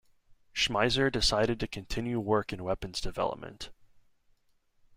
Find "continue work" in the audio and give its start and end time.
1.67-2.51